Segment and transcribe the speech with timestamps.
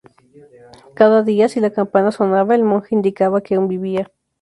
[0.95, 4.11] Cada día, si la campana sonaba, el monje indicaba que aún vivía.